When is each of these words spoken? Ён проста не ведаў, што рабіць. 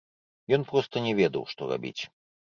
Ён 0.55 0.63
проста 0.69 1.03
не 1.07 1.11
ведаў, 1.19 1.43
што 1.51 1.67
рабіць. 1.73 2.01